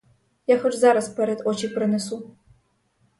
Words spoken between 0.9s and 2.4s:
перед очі принесу!